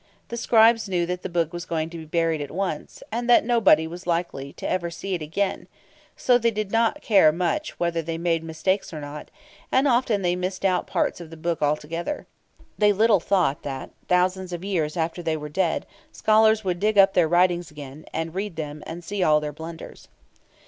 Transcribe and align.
The 0.29 0.35
scribes 0.37 0.89
knew 0.89 1.05
that 1.05 1.21
the 1.21 1.29
book 1.29 1.53
was 1.53 1.63
going 1.67 1.91
to 1.91 1.97
be 1.99 2.05
buried 2.05 2.41
at 2.41 2.49
once, 2.49 3.03
and 3.11 3.29
that 3.29 3.45
nobody 3.45 3.85
was 3.85 4.07
likely 4.07 4.55
ever 4.59 4.89
to 4.89 4.95
see 4.97 5.13
it 5.13 5.21
again; 5.21 5.67
so 6.17 6.39
they 6.39 6.49
did 6.49 6.71
not 6.71 7.03
care 7.03 7.31
much 7.31 7.79
whether 7.79 8.01
they 8.01 8.17
made 8.17 8.43
mistakes 8.43 8.91
or 8.91 8.99
not, 8.99 9.29
and 9.71 9.87
often 9.87 10.23
they 10.23 10.35
missed 10.35 10.65
out 10.65 10.87
parts 10.87 11.21
of 11.21 11.29
the 11.29 11.37
book 11.37 11.61
altogether. 11.61 12.25
They 12.79 12.91
little 12.91 13.19
thought 13.19 13.61
that, 13.61 13.91
thousands 14.07 14.51
of 14.51 14.63
years 14.65 14.97
after 14.97 15.21
they 15.21 15.37
were 15.37 15.49
dead, 15.49 15.85
scholars 16.11 16.63
would 16.63 16.79
dig 16.79 16.97
up 16.97 17.13
their 17.13 17.27
writings 17.27 17.69
again, 17.69 18.05
and 18.11 18.33
read 18.33 18.55
them, 18.55 18.81
and 18.87 19.03
see 19.03 19.21
all 19.21 19.39
their 19.39 19.53
blunders. 19.53 20.07